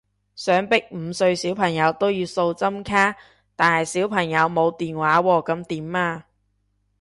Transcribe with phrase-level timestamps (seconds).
[0.35, 3.15] 想逼五歲小朋友都要掃針卡，
[3.55, 6.25] 但係小朋友冇電話喎噉點啊？